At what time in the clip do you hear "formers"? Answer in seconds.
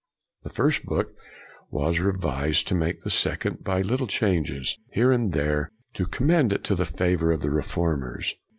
7.61-8.33